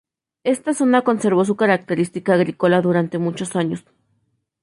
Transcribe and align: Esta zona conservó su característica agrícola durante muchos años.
Esta 0.43 0.73
zona 0.73 1.03
conservó 1.03 1.45
su 1.45 1.55
característica 1.55 2.33
agrícola 2.33 2.81
durante 2.81 3.19
muchos 3.19 3.55
años. 3.55 3.85